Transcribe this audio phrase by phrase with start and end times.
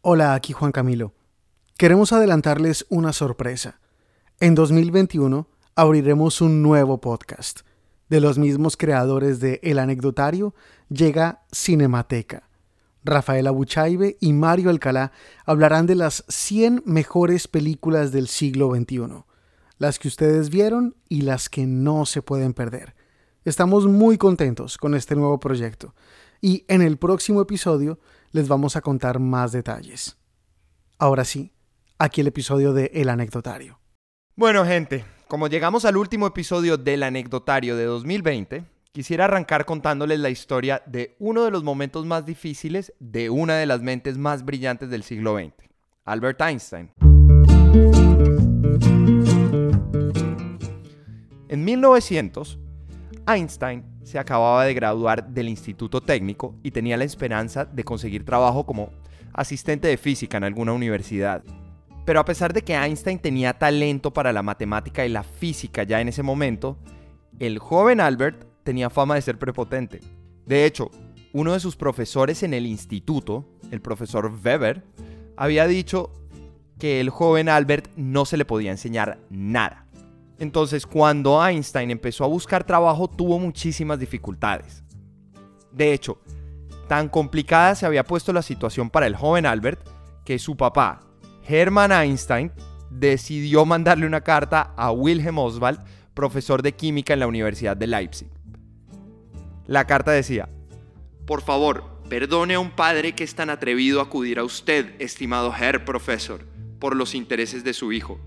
[0.00, 1.12] Hola, aquí Juan Camilo.
[1.76, 3.80] Queremos adelantarles una sorpresa.
[4.38, 7.62] En 2021 abriremos un nuevo podcast.
[8.08, 10.54] De los mismos creadores de El Anecdotario
[10.88, 12.48] llega Cinemateca.
[13.02, 15.10] Rafael Abuchaibe y Mario Alcalá
[15.44, 19.24] hablarán de las 100 mejores películas del siglo XXI,
[19.78, 22.94] las que ustedes vieron y las que no se pueden perder.
[23.44, 25.92] Estamos muy contentos con este nuevo proyecto
[26.40, 27.98] y en el próximo episodio
[28.32, 30.16] les vamos a contar más detalles.
[30.98, 31.52] Ahora sí,
[31.98, 33.80] aquí el episodio de El Anecdotario.
[34.36, 40.30] Bueno, gente, como llegamos al último episodio del Anecdotario de 2020, quisiera arrancar contándoles la
[40.30, 44.90] historia de uno de los momentos más difíciles de una de las mentes más brillantes
[44.90, 45.54] del siglo XX,
[46.04, 46.90] Albert Einstein.
[51.48, 52.58] En 1900,
[53.28, 58.64] Einstein se acababa de graduar del Instituto Técnico y tenía la esperanza de conseguir trabajo
[58.64, 58.90] como
[59.34, 61.44] asistente de física en alguna universidad.
[62.06, 66.00] Pero a pesar de que Einstein tenía talento para la matemática y la física ya
[66.00, 66.78] en ese momento,
[67.38, 70.00] el joven Albert tenía fama de ser prepotente.
[70.46, 70.90] De hecho,
[71.34, 74.82] uno de sus profesores en el instituto, el profesor Weber,
[75.36, 76.10] había dicho
[76.78, 79.87] que el joven Albert no se le podía enseñar nada.
[80.38, 84.84] Entonces, cuando Einstein empezó a buscar trabajo, tuvo muchísimas dificultades.
[85.72, 86.18] De hecho,
[86.86, 89.80] tan complicada se había puesto la situación para el joven Albert
[90.24, 91.00] que su papá,
[91.46, 92.52] Hermann Einstein,
[92.90, 95.80] decidió mandarle una carta a Wilhelm Oswald,
[96.14, 98.28] profesor de química en la Universidad de Leipzig.
[99.66, 100.48] La carta decía,
[101.26, 105.54] Por favor, perdone a un padre que es tan atrevido a acudir a usted, estimado
[105.54, 106.44] Herr Profesor,
[106.78, 108.18] por los intereses de su hijo.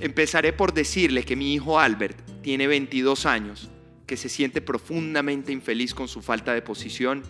[0.00, 3.68] Empezaré por decirle que mi hijo Albert tiene 22 años,
[4.06, 7.24] que se siente profundamente infeliz con su falta de posición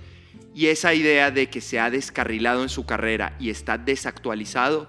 [0.55, 4.89] y esa idea de que se ha descarrilado en su carrera y está desactualizado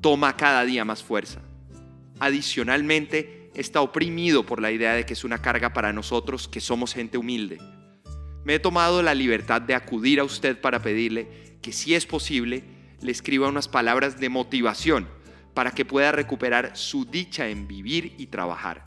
[0.00, 1.40] toma cada día más fuerza.
[2.20, 6.94] Adicionalmente, está oprimido por la idea de que es una carga para nosotros que somos
[6.94, 7.58] gente humilde.
[8.44, 12.62] Me he tomado la libertad de acudir a usted para pedirle que si es posible,
[13.00, 15.15] le escriba unas palabras de motivación
[15.56, 18.82] para que pueda recuperar su dicha en vivir y trabajar.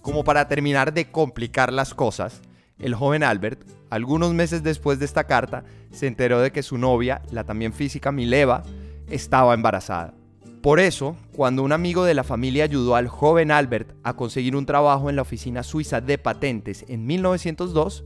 [0.00, 2.40] Como para terminar de complicar las cosas,
[2.78, 7.20] el joven Albert, algunos meses después de esta carta, se enteró de que su novia,
[7.32, 8.62] la también física Mileva,
[9.10, 10.14] estaba embarazada.
[10.62, 14.66] Por eso, cuando un amigo de la familia ayudó al joven Albert a conseguir un
[14.66, 18.04] trabajo en la oficina suiza de patentes en 1902,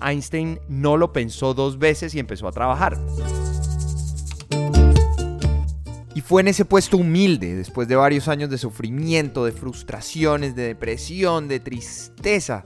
[0.00, 2.98] Einstein no lo pensó dos veces y empezó a trabajar.
[6.14, 10.62] Y fue en ese puesto humilde, después de varios años de sufrimiento, de frustraciones, de
[10.62, 12.64] depresión, de tristeza,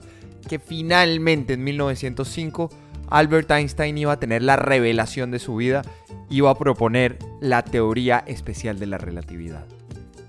[0.49, 2.69] que finalmente en 1905
[3.09, 5.83] Albert Einstein iba a tener la revelación de su vida,
[6.29, 9.67] iba a proponer la teoría especial de la relatividad.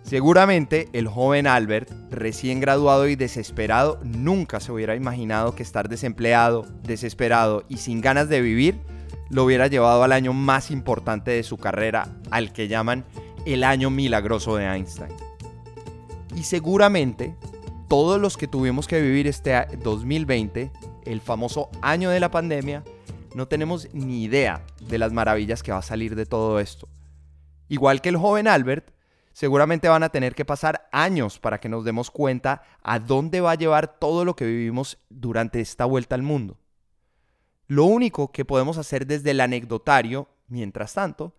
[0.04, 6.66] Seguramente el joven Albert, recién graduado y desesperado, nunca se hubiera imaginado que estar desempleado,
[6.82, 8.78] desesperado y sin ganas de vivir
[9.30, 13.06] lo hubiera llevado al año más importante de su carrera, al que llaman
[13.46, 15.14] el año milagroso de Einstein.
[16.36, 17.34] Y seguramente
[17.88, 20.70] todos los que tuvimos que vivir este 2020,
[21.06, 22.84] el famoso año de la pandemia,
[23.34, 26.88] no tenemos ni idea de las maravillas que va a salir de todo esto.
[27.68, 28.90] Igual que el joven Albert,
[29.34, 33.50] seguramente van a tener que pasar años para que nos demos cuenta a dónde va
[33.50, 36.56] a llevar todo lo que vivimos durante esta vuelta al mundo.
[37.66, 41.34] Lo único que podemos hacer desde el anecdotario, mientras tanto,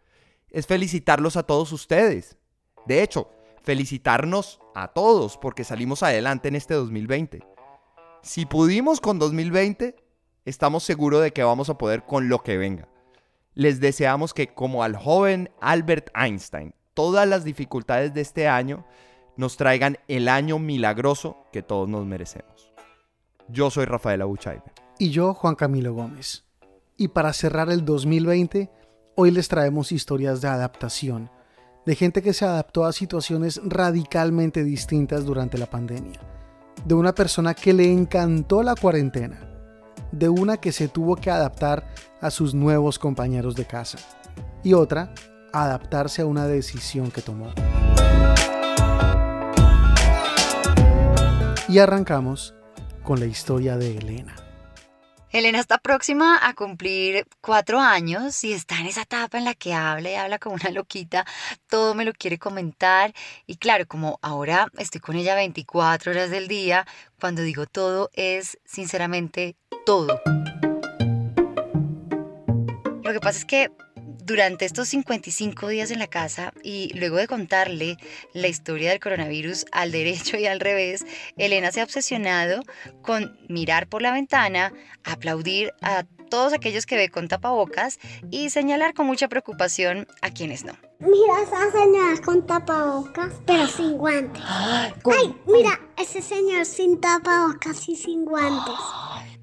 [0.49, 2.37] es felicitarlos a todos ustedes.
[2.85, 3.29] De hecho,
[3.63, 7.43] felicitarnos a todos porque salimos adelante en este 2020.
[8.21, 9.95] Si pudimos con 2020,
[10.43, 12.89] estamos seguros de que vamos a poder con lo que venga.
[13.53, 18.85] Les deseamos que como al joven Albert Einstein, todas las dificultades de este año
[19.37, 22.71] nos traigan el año milagroso que todos nos merecemos.
[23.47, 24.73] Yo soy Rafael Abuchaibe.
[24.97, 26.45] Y yo, Juan Camilo Gómez.
[26.97, 28.71] Y para cerrar el 2020,
[29.15, 31.29] hoy les traemos historias de adaptación,
[31.85, 36.19] de gente que se adaptó a situaciones radicalmente distintas durante la pandemia,
[36.85, 39.51] de una persona que le encantó la cuarentena,
[40.13, 41.85] de una que se tuvo que adaptar
[42.21, 43.97] a sus nuevos compañeros de casa,
[44.63, 45.13] y otra
[45.63, 47.53] adaptarse a una decisión que tomó.
[51.67, 52.53] Y arrancamos
[53.03, 54.35] con la historia de Elena.
[55.31, 59.73] Elena está próxima a cumplir cuatro años y está en esa etapa en la que
[59.73, 61.25] habla y habla como una loquita,
[61.67, 63.13] todo me lo quiere comentar
[63.45, 66.87] y claro, como ahora estoy con ella 24 horas del día,
[67.19, 70.21] cuando digo todo es sinceramente todo.
[73.03, 73.71] Lo que pasa es que
[74.25, 77.97] durante estos 55 días en la casa y luego de contarle
[78.33, 81.05] la historia del coronavirus al derecho y al revés,
[81.37, 82.61] Elena se ha obsesionado
[83.01, 84.73] con mirar por la ventana,
[85.03, 87.99] aplaudir a todos aquellos que ve con tapabocas
[88.31, 90.73] y señalar con mucha preocupación a quienes no.
[90.99, 94.41] Mira esa señora con tapabocas, pero sin guantes.
[94.47, 98.75] Ay, mira ese señor sin tapabocas y sin guantes.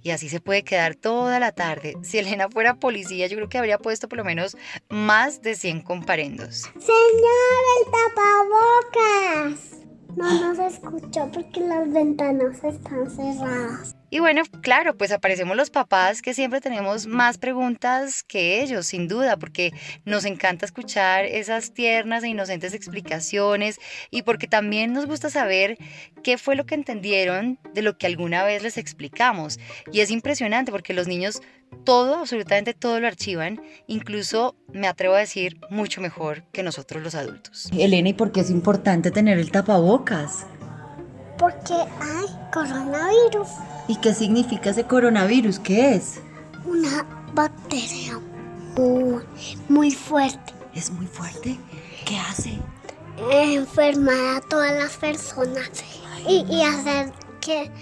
[0.03, 1.97] Y así se puede quedar toda la tarde.
[2.03, 4.57] Si Elena fuera policía, yo creo que habría puesto por lo menos
[4.89, 6.63] más de 100 comparendos.
[6.79, 9.83] Señor, el tapabocas.
[10.17, 13.97] No nos escuchó porque las ventanas están cerradas.
[14.13, 19.09] Y bueno, claro, pues aparecemos los papás que siempre tenemos más preguntas que ellos, sin
[19.09, 19.73] duda, porque
[20.05, 23.79] nos encanta escuchar esas tiernas e inocentes explicaciones
[24.11, 25.79] y porque también nos gusta saber
[26.23, 29.59] qué fue lo que entendieron de lo que alguna vez les explicamos.
[29.91, 31.41] Y es impresionante porque los niños
[31.85, 37.15] todo, absolutamente todo lo archivan, incluso me atrevo a decir mucho mejor que nosotros los
[37.15, 37.71] adultos.
[37.79, 40.47] Elena, ¿y por qué es importante tener el tapabocas?
[41.43, 43.49] Porque hay coronavirus.
[43.89, 45.59] ¿Y qué significa ese coronavirus?
[45.59, 46.21] ¿Qué es?
[46.65, 47.05] Una
[47.35, 48.21] bacteria
[49.69, 50.55] muy, fuerte.
[50.73, 51.59] ¿Es muy fuerte?
[52.07, 52.61] ¿Qué hace?
[53.29, 55.69] Enfermar a todas las personas
[56.29, 57.73] y, y hacer que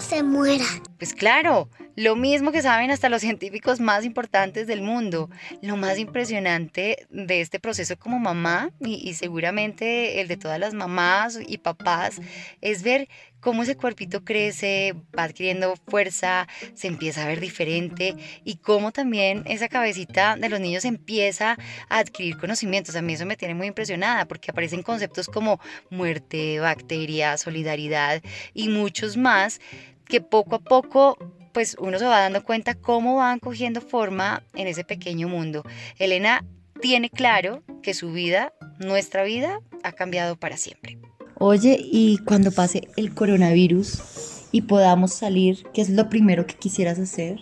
[0.00, 0.87] se mueran.
[0.98, 5.30] Pues claro, lo mismo que saben hasta los científicos más importantes del mundo.
[5.62, 11.38] Lo más impresionante de este proceso como mamá y, seguramente el de todas las mamás
[11.46, 12.20] y papás
[12.60, 13.08] es ver
[13.40, 19.44] cómo ese cuerpito crece, va adquiriendo fuerza, se empieza a ver diferente y cómo también
[19.46, 21.56] esa cabecita de los niños empieza
[21.88, 22.96] a adquirir conocimientos.
[22.96, 25.60] A mí eso me tiene muy impresionada porque aparecen conceptos como
[25.90, 28.20] muerte, bacteria, solidaridad
[28.54, 29.60] y muchos más
[30.08, 31.16] que poco a poco
[31.52, 35.64] pues uno se va dando cuenta cómo van cogiendo forma en ese pequeño mundo.
[35.98, 36.44] Elena
[36.80, 40.98] tiene claro que su vida, nuestra vida, ha cambiado para siempre.
[41.34, 46.98] Oye, y cuando pase el coronavirus y podamos salir, ¿qué es lo primero que quisieras
[46.98, 47.40] hacer?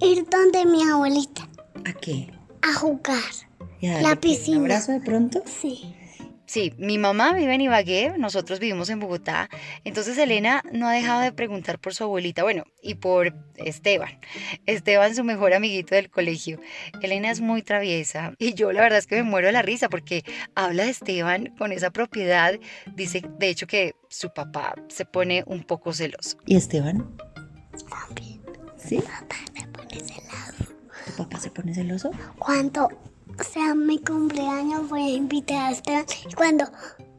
[0.00, 1.48] Ir donde mi abuelita.
[1.84, 2.30] ¿A qué?
[2.62, 3.22] A jugar.
[3.80, 4.58] la piscina.
[4.58, 5.42] ¿Un abrazo de pronto?
[5.46, 5.94] Sí.
[6.46, 9.48] Sí, mi mamá vive en Ibagué, nosotros vivimos en Bogotá,
[9.84, 14.20] entonces Elena no ha dejado de preguntar por su abuelita, bueno, y por Esteban.
[14.66, 16.60] Esteban, su mejor amiguito del colegio.
[17.00, 19.88] Elena es muy traviesa y yo la verdad es que me muero de la risa
[19.88, 20.22] porque
[20.54, 22.54] habla de Esteban con esa propiedad,
[22.94, 26.36] dice de hecho que su papá se pone un poco celoso.
[26.46, 27.16] ¿Y Esteban?
[27.88, 28.42] También.
[28.76, 28.98] ¿Sí?
[28.98, 30.74] Papá se pone celoso.
[31.06, 32.10] ¿Tu papá se pone celoso?
[32.38, 32.88] ¿Cuánto?
[33.38, 36.64] O sea, mi cumpleaños voy a invitar a Esteban y cuando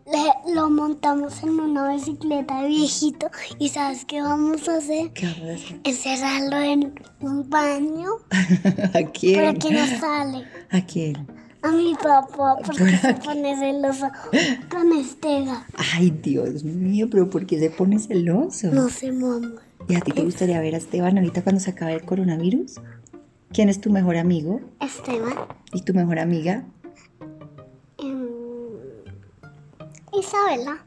[0.06, 3.30] le, lo montamos en una bicicleta de viejito
[3.60, 5.12] y ¿sabes qué vamos a hacer?
[5.14, 5.80] ¿Qué vamos a hacer?
[5.84, 8.10] Encerrarlo en un baño.
[8.94, 9.36] ¿A quién?
[9.36, 10.46] Para que no sale.
[10.70, 11.28] ¿A quién?
[11.64, 14.08] A mi papá, porque se pone celoso
[14.70, 15.64] con Esteban.
[15.96, 18.72] Ay, Dios mío, pero ¿por qué se pone celoso?
[18.72, 19.54] No sé, mamá.
[19.88, 22.76] ¿Y a ti te gustaría ver a Esteban ahorita cuando se acabe el coronavirus?
[23.56, 24.60] ¿Quién es tu mejor amigo?
[24.82, 25.34] Esteban.
[25.72, 26.66] ¿Y tu mejor amiga?
[27.98, 28.28] Em,
[30.12, 30.86] Isabela.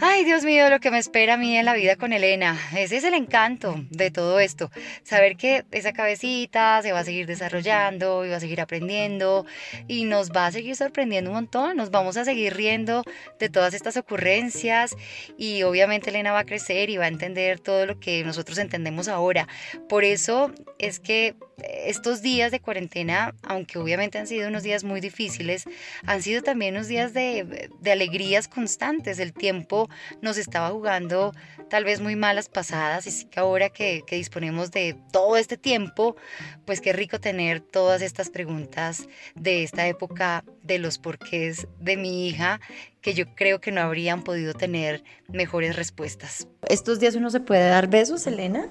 [0.00, 2.58] Ay, Dios mío, lo que me espera a mí en la vida con Elena.
[2.74, 4.70] Ese es el encanto de todo esto.
[5.02, 9.44] Saber que esa cabecita se va a seguir desarrollando y va a seguir aprendiendo
[9.86, 11.76] y nos va a seguir sorprendiendo un montón.
[11.76, 13.04] Nos vamos a seguir riendo
[13.38, 14.96] de todas estas ocurrencias
[15.36, 19.06] y obviamente Elena va a crecer y va a entender todo lo que nosotros entendemos
[19.06, 19.46] ahora.
[19.86, 25.00] Por eso es que estos días de cuarentena, aunque obviamente han sido unos días muy
[25.00, 25.64] difíciles,
[26.06, 29.18] han sido también unos días de, de alegrías constantes.
[29.18, 29.88] El tiempo
[30.20, 31.32] nos estaba jugando
[31.68, 36.16] tal vez muy malas pasadas y que ahora que, que disponemos de todo este tiempo,
[36.64, 42.28] pues qué rico tener todas estas preguntas de esta época de los porqués de mi
[42.28, 42.60] hija
[43.04, 46.48] que yo creo que no habrían podido tener mejores respuestas.
[46.68, 48.70] ¿Estos días uno se puede dar besos, Elena?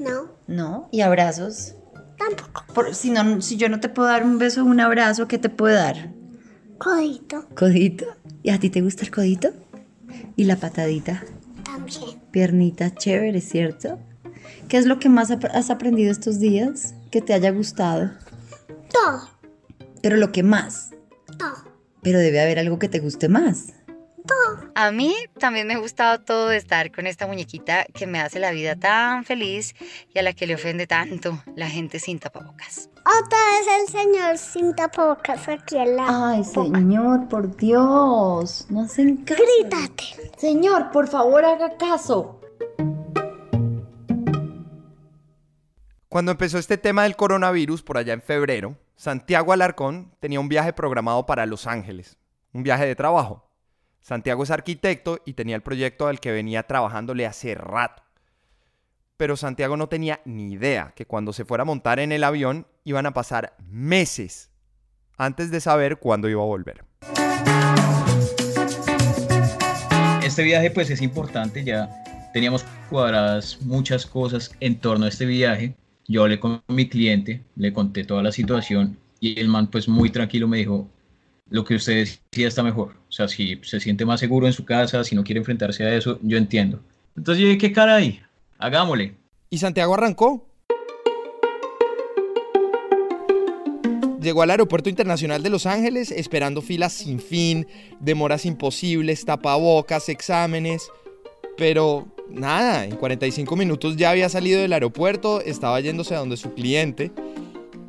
[0.00, 0.32] No.
[0.48, 0.88] ¿No?
[0.90, 1.76] ¿Y abrazos?
[2.18, 2.64] Tampoco.
[2.74, 5.38] Por, si, no, si yo no te puedo dar un beso o un abrazo, ¿qué
[5.38, 6.12] te puedo dar?
[6.78, 7.46] Codito.
[7.54, 8.06] ¿Codito?
[8.42, 9.50] ¿Y a ti te gusta el codito?
[10.36, 11.24] ¿Y la patadita?
[11.64, 12.20] También.
[12.30, 13.98] Piernita chévere, ¿cierto?
[14.68, 18.10] ¿Qué es lo que más has aprendido estos días que te haya gustado?
[18.92, 19.28] Todo.
[20.02, 20.90] Pero lo que más.
[21.38, 21.72] Todo.
[22.02, 23.74] Pero debe haber algo que te guste más.
[24.74, 28.38] A mí también me ha gustado todo de estar con esta muñequita que me hace
[28.38, 29.74] la vida tan feliz
[30.14, 32.88] y a la que le ofende tanto la gente sin tapabocas.
[32.98, 36.26] Otra vez el señor sin tapabocas aquí al lado.
[36.26, 38.66] Ay, señor, por Dios.
[38.68, 39.42] No hacen caso.
[39.42, 40.04] Grítate.
[40.36, 42.40] Señor, por favor, haga caso.
[46.08, 50.72] Cuando empezó este tema del coronavirus por allá en febrero, Santiago Alarcón tenía un viaje
[50.72, 52.16] programado para Los Ángeles,
[52.52, 53.47] un viaje de trabajo.
[54.00, 58.02] Santiago es arquitecto y tenía el proyecto al que venía trabajándole hace rato.
[59.16, 62.66] Pero Santiago no tenía ni idea que cuando se fuera a montar en el avión
[62.84, 64.50] iban a pasar meses
[65.16, 66.84] antes de saber cuándo iba a volver.
[70.22, 71.88] Este viaje pues es importante, ya
[72.32, 75.74] teníamos cuadradas muchas cosas en torno a este viaje.
[76.06, 80.10] Yo hablé con mi cliente, le conté toda la situación y el man pues muy
[80.10, 80.88] tranquilo me dijo,
[81.50, 82.94] lo que usted decía está mejor.
[83.18, 86.20] Sea, si se siente más seguro en su casa, si no quiere enfrentarse a eso,
[86.22, 86.78] yo entiendo.
[87.16, 88.20] Entonces yo ¿qué cara hay?
[88.58, 89.16] Hagámosle.
[89.50, 90.46] Y Santiago arrancó.
[94.20, 97.66] Llegó al Aeropuerto Internacional de Los Ángeles esperando filas sin fin,
[97.98, 100.88] demoras imposibles, tapabocas, exámenes.
[101.56, 106.54] Pero nada, en 45 minutos ya había salido del aeropuerto, estaba yéndose a donde su
[106.54, 107.10] cliente.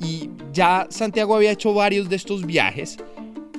[0.01, 2.97] Y ya Santiago había hecho varios de estos viajes,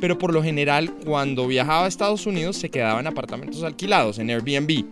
[0.01, 4.31] pero por lo general cuando viajaba a Estados Unidos se quedaba en apartamentos alquilados, en
[4.31, 4.85] Airbnb.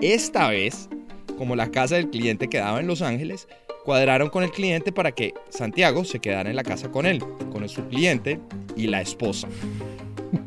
[0.00, 0.88] Esta vez,
[1.36, 3.46] como la casa del cliente quedaba en Los Ángeles,
[3.84, 7.68] cuadraron con el cliente para que Santiago se quedara en la casa con él, con
[7.68, 8.40] su cliente
[8.76, 9.48] y la esposa,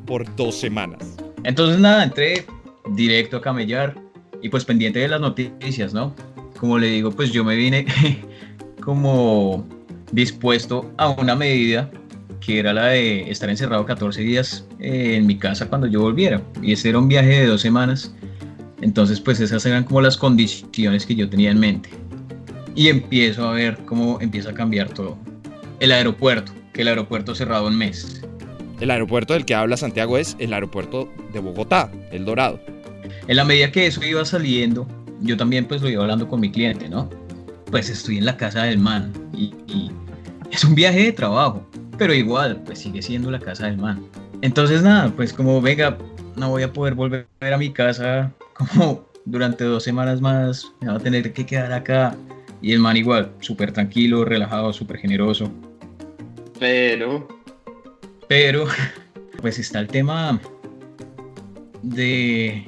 [0.06, 1.18] por dos semanas.
[1.44, 2.46] Entonces nada, entré
[2.92, 3.96] directo a camellar
[4.42, 6.16] y pues pendiente de las noticias, ¿no?
[6.60, 7.86] Como le digo, pues yo me vine
[8.84, 9.68] como
[10.12, 11.90] dispuesto a una medida
[12.42, 16.42] que era la de estar encerrado 14 días en mi casa cuando yo volviera.
[16.62, 18.14] Y ese era un viaje de dos semanas.
[18.82, 21.90] Entonces, pues esas eran como las condiciones que yo tenía en mente.
[22.76, 25.18] Y empiezo a ver cómo empieza a cambiar todo.
[25.80, 28.22] El aeropuerto, que el aeropuerto cerrado un mes.
[28.80, 32.60] El aeropuerto del que habla Santiago es el aeropuerto de Bogotá, El Dorado.
[33.28, 34.88] En la medida que eso iba saliendo,
[35.22, 37.08] yo también pues lo iba hablando con mi cliente, ¿no?
[37.70, 39.92] Pues estoy en la casa del man y, y
[40.52, 41.66] es un viaje de trabajo,
[42.02, 44.04] pero igual, pues sigue siendo la casa del man.
[44.42, 46.00] Entonces nada, pues como venga,
[46.36, 50.96] no voy a poder volver a mi casa como durante dos semanas más, me va
[50.96, 52.18] a tener que quedar acá.
[52.60, 55.52] Y el man igual, súper tranquilo, relajado, súper generoso.
[56.60, 57.28] Pero...
[58.28, 58.66] Pero,
[59.40, 60.42] pues está el tema
[61.84, 62.66] de,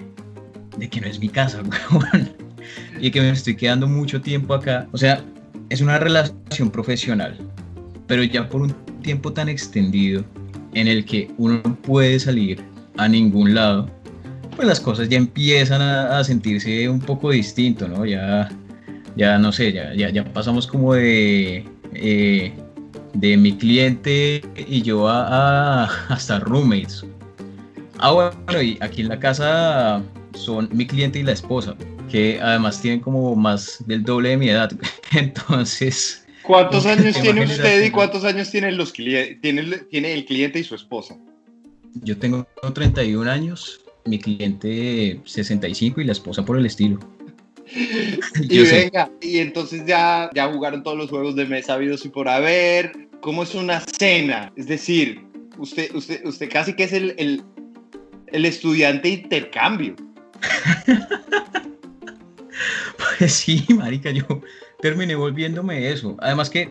[0.77, 2.29] de que no es mi casa, weón.
[2.99, 4.87] Y que me estoy quedando mucho tiempo acá.
[4.91, 5.23] O sea,
[5.69, 7.35] es una relación profesional,
[8.05, 10.25] pero ya por un tiempo tan extendido
[10.73, 12.63] en el que uno no puede salir
[12.97, 13.87] a ningún lado,
[14.55, 18.05] pues las cosas ya empiezan a, sentirse un poco distinto, ¿no?
[18.05, 18.49] Ya,
[19.15, 22.53] ya no sé, ya, ya, ya pasamos como de, eh,
[23.13, 27.05] de mi cliente y yo a, a hasta roommates.
[27.99, 30.01] Ah, bueno, y aquí en la casa
[30.33, 31.75] son mi cliente y la esposa,
[32.09, 34.71] que además tienen como más del doble de mi edad.
[35.11, 38.93] Entonces, ¿Cuántos años ¿Te tiene usted y cuántos años tienen los?
[38.93, 41.17] Tiene, tiene el cliente y su esposa.
[41.93, 46.99] yo tengo 31 años, mi cliente 65 y la esposa por el estilo.
[48.49, 48.81] Y sé.
[48.83, 53.07] venga, y entonces ya, ya jugaron todos los juegos de mesa habidos y por haber.
[53.21, 54.51] ¿Cómo es una cena?
[54.57, 55.23] Es decir,
[55.57, 57.41] usted, usted, usted casi que es el, el,
[58.27, 59.95] el estudiante intercambio.
[63.17, 64.25] Pues sí, marica, yo
[64.83, 66.17] terminé volviéndome eso.
[66.19, 66.69] Además que,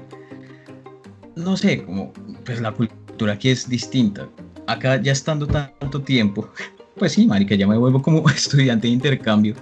[1.35, 2.13] no sé, como,
[2.45, 4.29] pues la cultura aquí es distinta.
[4.67, 6.47] Acá ya estando tanto tiempo,
[6.99, 9.55] pues sí, marica, ya me vuelvo como estudiante de intercambio,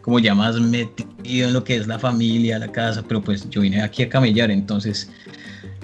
[0.00, 3.60] como ya más metido en lo que es la familia, la casa, pero pues yo
[3.60, 5.10] vine aquí a camellar, entonces,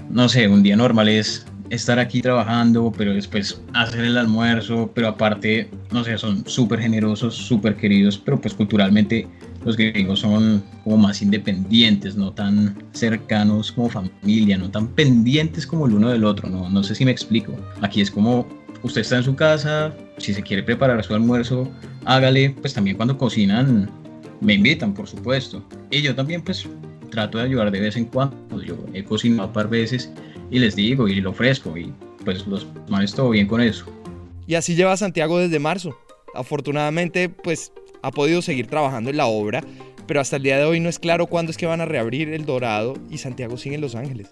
[0.08, 5.08] no sé, un día normal es estar aquí trabajando, pero después hacer el almuerzo, pero
[5.08, 9.26] aparte, no sé, son súper generosos, súper queridos, pero pues culturalmente
[9.64, 15.86] los gringos son como más independientes, no tan cercanos como familia, no tan pendientes como
[15.86, 17.54] el uno del otro, no, no sé si me explico.
[17.80, 18.46] Aquí es como
[18.82, 21.68] usted está en su casa, si se quiere preparar su almuerzo,
[22.04, 23.90] hágale, pues también cuando cocinan
[24.40, 25.64] me invitan, por supuesto.
[25.90, 26.68] Y yo también pues
[27.10, 30.12] trato de ayudar de vez en cuando, yo he cocinado un par veces
[30.54, 31.92] y les digo y lo ofrezco y
[32.24, 33.84] pues los manes todo bien con eso.
[34.46, 35.98] Y así lleva Santiago desde marzo.
[36.34, 39.62] Afortunadamente, pues ha podido seguir trabajando en la obra,
[40.06, 42.28] pero hasta el día de hoy no es claro cuándo es que van a reabrir
[42.28, 44.28] El Dorado y Santiago sigue en Los Ángeles.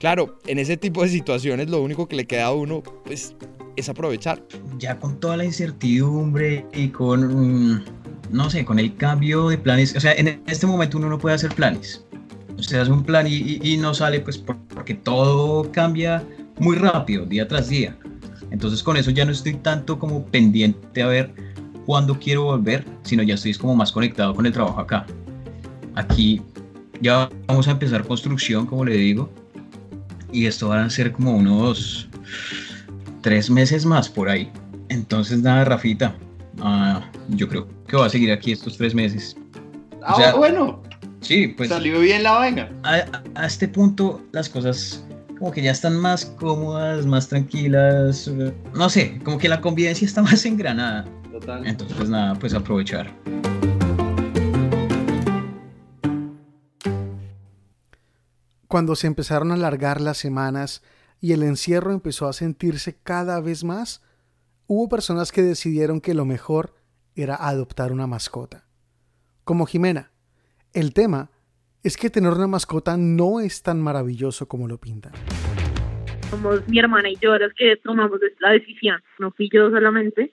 [0.00, 3.34] Claro, en ese tipo de situaciones lo único que le queda a uno, pues,
[3.76, 4.42] es aprovechar.
[4.78, 7.84] ya con toda la incertidumbre y con, mm,
[8.30, 11.34] no sé, con el cambio de planes, o sea, en este momento uno no puede
[11.36, 12.04] hacer planes.
[12.58, 14.56] Usted hace un plan y, y- y no sale pues por-
[14.86, 16.22] porque todo cambia
[16.60, 17.96] muy rápido, día tras día.
[18.52, 21.34] Entonces con eso ya no estoy tanto como pendiente a ver
[21.86, 25.04] cuándo quiero volver, sino ya estoy como más conectado con el trabajo acá.
[25.96, 26.40] Aquí
[27.00, 29.28] ya vamos a empezar construcción, como le digo,
[30.30, 32.08] y esto van a ser como unos
[33.22, 34.52] tres meses más por ahí.
[34.88, 36.14] Entonces, nada, Rafita,
[36.60, 39.36] ah, yo creo que va a seguir aquí estos tres meses.
[40.04, 40.80] Ah, O sea, bueno,
[41.26, 42.70] Sí, pues salió bien la vaina.
[42.84, 43.04] a,
[43.34, 45.04] a este punto las cosas
[45.38, 48.30] como que ya están más cómodas, más tranquilas,
[48.74, 51.04] no sé, como que la convivencia está más engranada.
[51.32, 51.66] Total.
[51.66, 53.12] Entonces, pues nada, pues aprovechar.
[58.68, 60.82] Cuando se empezaron a alargar las semanas
[61.20, 64.02] y el encierro empezó a sentirse cada vez más,
[64.66, 66.76] hubo personas que decidieron que lo mejor
[67.14, 68.64] era adoptar una mascota.
[69.44, 70.12] Como Jimena.
[70.76, 71.30] El tema
[71.82, 75.12] es que tener una mascota no es tan maravilloso como lo pintan.
[76.28, 80.32] somos mi hermana y yo las que tomamos la decisión, no fui yo solamente.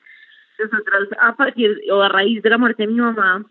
[0.59, 3.45] Nosotros a partir o a raíz de la muerte de mi mamá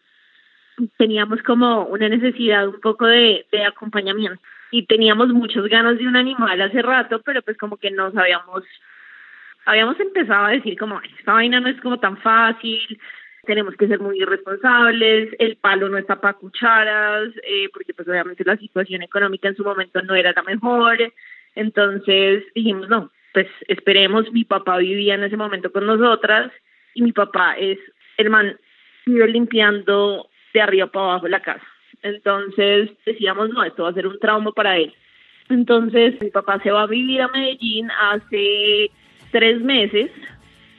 [0.98, 6.16] teníamos como una necesidad un poco de, de acompañamiento y teníamos muchas ganas de un
[6.16, 8.64] animal hace rato, pero pues como que no sabíamos,
[9.64, 13.00] habíamos empezado a decir como esta vaina no es como tan fácil,
[13.44, 18.44] tenemos que ser muy irresponsables, el palo no está para cucharas, eh, porque pues obviamente
[18.44, 20.98] la situación económica en su momento no era la mejor,
[21.54, 26.52] entonces dijimos, no, pues esperemos, mi papá vivía en ese momento con nosotras
[26.94, 27.78] y mi papá es,
[28.16, 28.56] el man
[29.06, 31.66] vive limpiando de arriba para abajo la casa.
[32.02, 34.94] Entonces decíamos, no, esto va a ser un trauma para él.
[35.48, 38.90] Entonces mi papá se va a vivir a Medellín hace
[39.30, 40.10] tres meses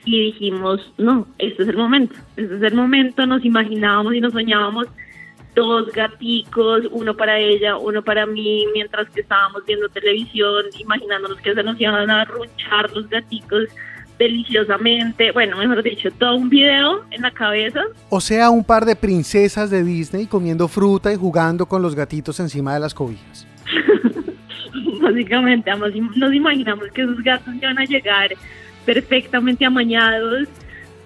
[0.06, 4.34] y dijimos, no, este es el momento, este es el momento, nos imaginábamos y nos
[4.34, 4.88] soñábamos
[5.56, 11.54] dos gaticos, uno para ella, uno para mí, mientras que estábamos viendo televisión, imaginándonos que
[11.54, 13.70] se nos iban a arrunchar los gaticos
[14.18, 17.82] deliciosamente, bueno, mejor dicho, todo un video en la cabeza.
[18.10, 22.40] O sea, un par de princesas de Disney comiendo fruta y jugando con los gatitos
[22.40, 23.48] encima de las cobijas.
[25.02, 25.72] Básicamente,
[26.16, 28.32] nos imaginamos que esos gatos iban a llegar
[28.86, 30.48] perfectamente amañados,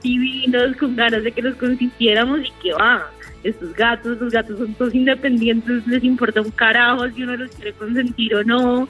[0.03, 3.09] divinos, con ganas de que los consintiéramos y que va.
[3.43, 7.73] Estos gatos, los gatos son todos independientes, les importa un carajo si uno los quiere
[7.73, 8.87] consentir o no.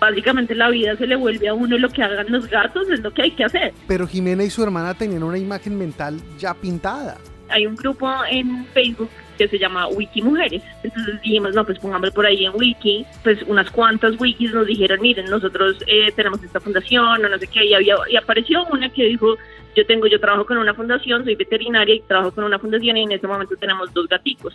[0.00, 3.12] Básicamente la vida se le vuelve a uno lo que hagan los gatos, es lo
[3.12, 3.72] que hay que hacer.
[3.88, 7.18] Pero Jimena y su hermana tenían una imagen mental ya pintada.
[7.50, 10.62] Hay un grupo en Facebook que se llama Wiki Mujeres.
[10.82, 13.06] Entonces dijimos, no, pues pongámoslo por ahí en Wiki.
[13.22, 17.46] Pues unas cuantas wikis nos dijeron, miren, nosotros eh, tenemos esta fundación, o no sé
[17.46, 19.36] qué, y, había, y apareció una que dijo,
[19.74, 23.02] yo tengo, yo trabajo con una fundación, soy veterinaria y trabajo con una fundación y
[23.02, 24.54] en este momento tenemos dos gaticos.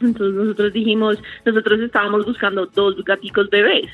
[0.00, 3.90] Entonces nosotros dijimos, nosotros estábamos buscando dos gaticos bebés,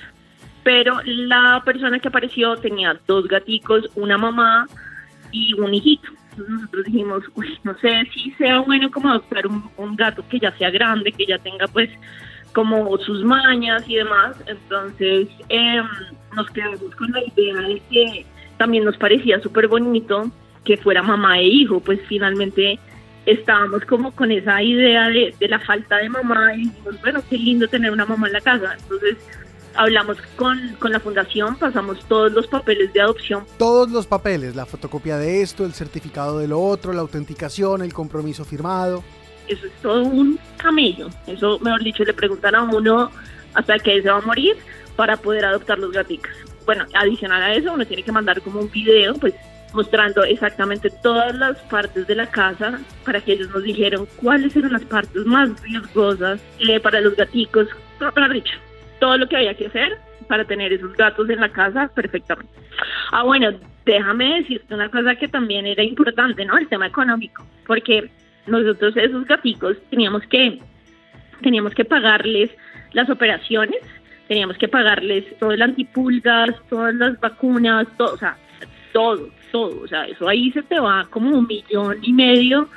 [0.63, 4.67] pero la persona que apareció tenía dos gaticos, una mamá
[5.33, 6.09] y un hijito.
[6.37, 10.71] Nosotros dijimos, uy, no sé si sea bueno como adoptar un, gato que ya sea
[10.71, 11.91] grande, que ya tenga pues
[12.53, 14.37] como sus mañas y demás.
[14.47, 15.83] Entonces eh,
[16.35, 20.31] nos quedamos con la idea de que también nos parecía súper bonito
[20.65, 22.79] que fuera mamá e hijo, pues finalmente
[23.27, 27.39] estábamos como con esa idea de, de, la falta de mamá y dijimos, bueno, qué
[27.39, 28.77] lindo tener una mamá en la casa.
[28.81, 29.17] Entonces
[29.77, 33.45] hablamos con, con la fundación, pasamos todos los papeles de adopción.
[33.59, 37.93] Todos los papeles, la fotocopia de esto, el certificado de lo otro, la autenticación, el
[37.93, 39.03] compromiso firmado.
[39.49, 41.09] Eso es todo un camello.
[41.27, 43.11] Eso, mejor dicho, le preguntan a uno
[43.55, 44.57] hasta que se va a morir
[44.97, 46.31] para poder adoptar los gaticos.
[46.65, 49.35] Bueno, adicional a eso, uno tiene que mandar como un video, pues
[49.75, 54.73] mostrando exactamente todas las partes de la casa para que ellos nos dijeran cuáles eran
[54.73, 58.55] las partes más riesgosas eh, para los gaticos, para dicho,
[59.05, 62.55] todo lo que había que hacer para tener esos gatos en la casa perfectamente.
[63.13, 63.51] Ah, bueno,
[63.85, 66.57] déjame decirte una cosa que también era importante, ¿no?
[66.57, 68.11] El tema económico, porque
[68.47, 70.59] nosotros esos gaticos teníamos que
[71.43, 72.51] teníamos que pagarles
[72.95, 73.83] las operaciones,
[74.27, 78.39] teníamos que pagarles todo el antipulgas, todas las vacunas, todo, o sea,
[78.95, 82.71] todo, todo, o sea, eso ahí se te va como un millón y medio,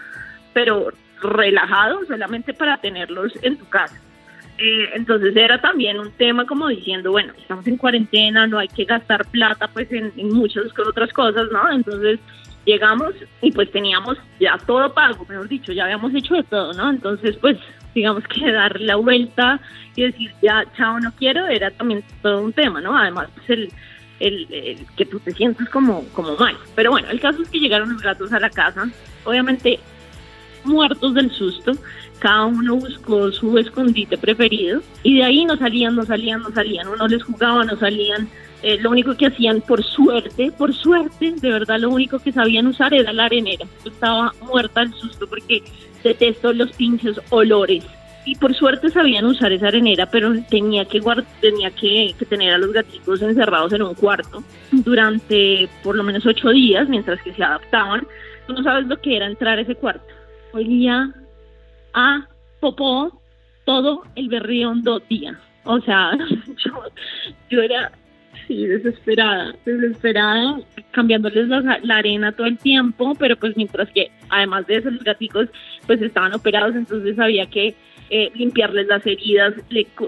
[0.52, 0.90] pero
[1.22, 3.98] relajado solamente para tenerlos en tu casa.
[4.58, 8.86] Eh, entonces era también un tema como diciendo, bueno, estamos en cuarentena, no hay que
[8.86, 11.72] gastar plata pues en, muchas otras cosas, ¿no?
[11.72, 12.20] Entonces
[12.66, 16.90] llegamos y pues teníamos ya todo pago, mejor dicho, ya habíamos hecho de todo, ¿no?
[16.90, 17.58] Entonces pues
[17.94, 19.60] digamos que dar la vuelta
[19.96, 22.98] y decir ya, chao, no quiero, era también todo un tema, ¿no?
[22.98, 23.72] Además pues el,
[24.20, 26.58] el, el que tú te sientes como, como mal.
[26.76, 28.90] Pero bueno, el caso es que llegaron los gatos a la casa,
[29.24, 29.80] obviamente
[30.64, 31.74] muertos del susto,
[32.20, 36.88] cada uno buscó su escondite preferido y de ahí no salían, no salían, no salían,
[36.88, 38.28] uno les jugaba, no salían,
[38.64, 42.68] eh, lo único que hacían por suerte, por suerte, de verdad lo único que sabían
[42.68, 45.64] usar era la arenera, yo estaba muerta del susto porque
[46.04, 47.84] detesto los pinches olores
[48.28, 51.02] y por suerte sabían usar esa arenera, pero tenía que
[51.40, 56.50] tenía que, tener a los gatitos encerrados en un cuarto durante por lo menos ocho
[56.50, 58.06] días mientras que se adaptaban.
[58.46, 60.14] Tú no sabes lo que era entrar a ese cuarto.
[60.52, 61.14] Olía
[61.98, 62.28] a
[62.60, 63.12] popó
[63.66, 65.38] todo el berriondo día.
[65.66, 66.12] O sea,
[66.66, 66.72] yo,
[67.50, 67.92] yo era
[68.48, 74.76] sí, desesperada, desesperada, cambiándoles la, arena todo el tiempo, pero pues mientras que además de
[74.76, 75.50] eso los gaticos
[75.86, 77.76] pues estaban operados, entonces había que
[78.10, 79.54] eh, limpiarles las heridas,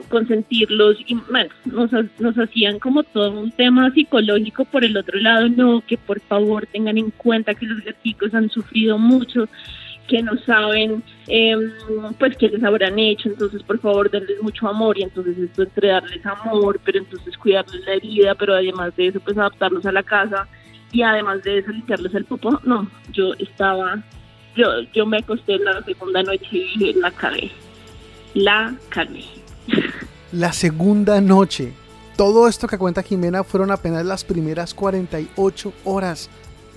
[0.07, 5.49] consentirlos y bueno, nos, nos hacían como todo un tema psicológico por el otro lado,
[5.49, 9.49] no, que por favor tengan en cuenta que los gaticos han sufrido mucho,
[10.09, 11.71] que no saben em,
[12.17, 15.89] pues qué les habrán hecho, entonces por favor denles mucho amor y entonces esto entre
[15.89, 20.03] darles amor, pero entonces cuidarles la herida, pero además de eso pues adaptarlos a la
[20.03, 20.47] casa
[20.91, 24.03] y además de eso limpiarles el popo, no, yo estaba,
[24.55, 27.51] yo, yo me acosté la segunda noche y dije, la cagué
[28.33, 29.25] la carne.
[30.31, 31.73] La segunda noche.
[32.15, 36.29] Todo esto que cuenta Jimena fueron apenas las primeras 48 horas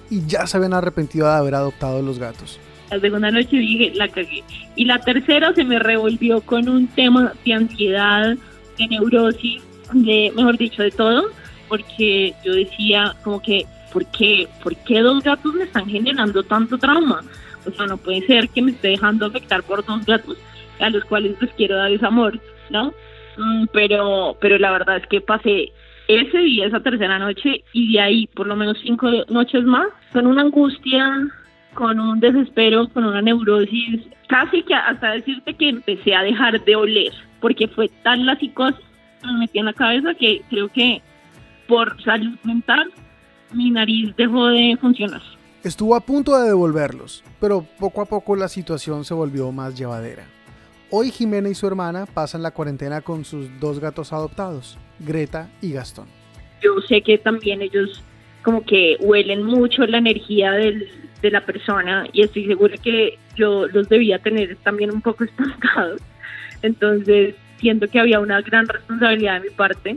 [0.09, 2.59] y ya se habían arrepentido de haber adoptado los gatos.
[2.93, 4.45] La segunda noche dije, la cagué.
[4.77, 8.37] Y la tercera se me revolvió con un tema de ansiedad,
[8.79, 9.63] de neurosis,
[9.95, 11.31] de, mejor dicho, de todo,
[11.69, 16.77] porque yo decía como que, ¿por qué, ¿por qué dos gatos me están generando tanto
[16.77, 17.23] trauma?
[17.67, 20.37] O sea, no puede ser que me esté dejando afectar por dos gatos
[20.79, 22.93] a los cuales les quiero dar ese amor, ¿no?
[23.39, 25.73] Mm, pero, pero la verdad es que pasé
[26.09, 30.27] ese día, esa tercera noche, y de ahí por lo menos cinco noches más, con
[30.27, 31.11] una angustia,
[31.75, 36.77] con un desespero, con una neurosis, casi que hasta decirte que empecé a dejar de
[36.77, 38.81] oler, porque fue tan la psicosis
[39.21, 41.03] que me metí en la cabeza que creo que
[41.69, 42.93] por salud mental
[43.53, 45.23] mi nariz dejó de funcionar.
[45.63, 50.27] Estuvo a punto de devolverlos, pero poco a poco la situación se volvió más llevadera.
[50.91, 55.73] Hoy Jimena y su hermana pasan la cuarentena con sus dos gatos adoptados, Greta y
[55.73, 56.07] Gastón.
[56.63, 58.03] Yo sé que también ellos
[58.43, 60.53] como que huelen mucho la energía
[61.23, 66.03] de la persona y estoy segura que yo los debía tener también un poco estancados.
[66.63, 69.97] Entonces siento que había una gran responsabilidad de mi parte.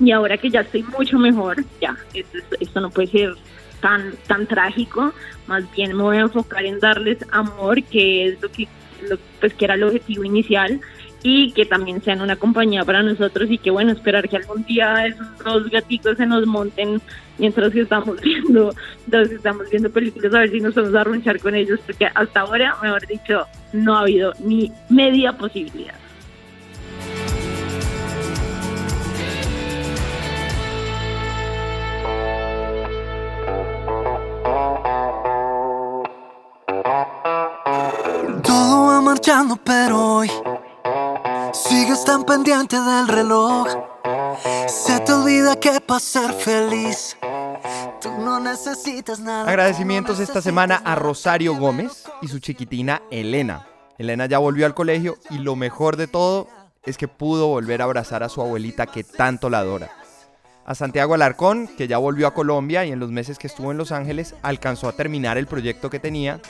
[0.00, 3.34] Y ahora que ya estoy mucho mejor, ya, esto, esto no puede ser
[3.80, 5.12] tan, tan trágico,
[5.48, 8.68] más bien me voy a enfocar en darles amor, que es lo que
[9.40, 10.80] pues que era el objetivo inicial
[11.22, 15.06] y que también sean una compañía para nosotros y que bueno, esperar que algún día
[15.06, 17.00] esos dos gatitos se nos monten
[17.38, 21.38] mientras que estamos viendo, entonces estamos viendo películas a ver si nos vamos a arrunchar
[21.40, 25.94] con ellos, porque hasta ahora, mejor dicho, no ha habido ni media posibilidad.
[39.08, 40.30] marchando, pero hoy
[41.68, 43.68] sigues tan pendiente del reloj.
[44.66, 47.16] Se te olvida que para ser feliz
[48.00, 49.48] tú no necesitas nada.
[49.48, 53.66] Agradecimientos esta semana a Rosario Gómez y su chiquitina Elena.
[53.98, 56.48] Elena ya volvió al colegio y lo mejor de todo
[56.84, 59.90] es que pudo volver a abrazar a su abuelita que tanto la adora.
[60.64, 63.78] A Santiago Alarcón, que ya volvió a Colombia y en los meses que estuvo en
[63.78, 66.40] Los Ángeles alcanzó a terminar el proyecto que tenía.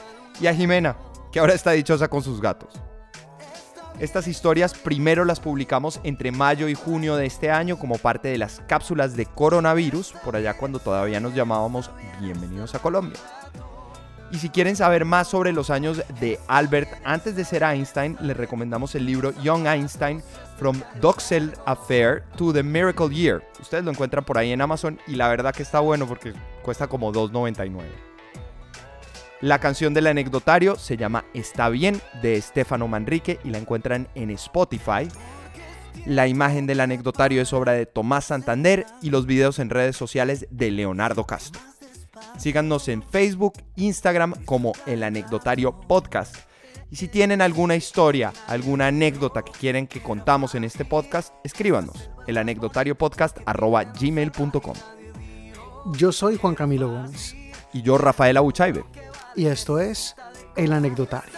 [0.40, 0.96] Y a Jimena,
[1.32, 2.74] que ahora está dichosa con sus gatos.
[4.00, 8.38] Estas historias primero las publicamos entre mayo y junio de este año como parte de
[8.38, 13.18] las cápsulas de coronavirus, por allá cuando todavía nos llamábamos Bienvenidos a Colombia.
[14.30, 18.36] Y si quieren saber más sobre los años de Albert antes de ser Einstein, les
[18.36, 20.22] recomendamos el libro Young Einstein
[20.58, 23.42] From Doxel Affair to the Miracle Year.
[23.60, 26.86] Ustedes lo encuentran por ahí en Amazon y la verdad que está bueno porque cuesta
[26.86, 28.07] como $2.99.
[29.40, 34.30] La canción del anecdotario se llama Está bien de Estefano Manrique y la encuentran en
[34.30, 35.06] Spotify.
[36.06, 40.48] La imagen del anecdotario es obra de Tomás Santander y los videos en redes sociales
[40.50, 41.60] de Leonardo Castro.
[42.36, 46.34] Síganos en Facebook, Instagram como El Anecdotario Podcast.
[46.90, 52.10] Y si tienen alguna historia, alguna anécdota que quieren que contamos en este podcast, escríbanos
[52.26, 54.74] el anecdotariopodcast.gmail.com
[55.92, 57.36] Yo soy Juan Camilo Gómez.
[57.72, 58.84] Y yo Rafael Abuchaibe
[59.38, 60.16] y esto es
[60.56, 61.32] El Anecdotario.